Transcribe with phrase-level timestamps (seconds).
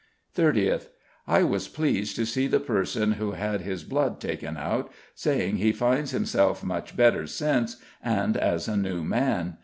[0.35, 0.87] 30th:
[1.27, 4.91] I was pleased to see the person who had his blood taken out...
[5.13, 9.57] saying he finds himself much better since, and as a new man.